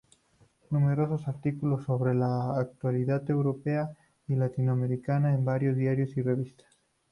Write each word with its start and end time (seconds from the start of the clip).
Numerosos 0.71 1.27
artículos 1.27 1.83
sobre 1.83 2.15
la 2.15 2.57
actualidad 2.57 3.29
europea 3.29 3.95
y 4.27 4.33
latinoamericana 4.33 5.35
en 5.35 5.45
varios 5.45 5.77
diarios 5.77 6.17
y 6.17 6.23
revistas. 6.23 6.75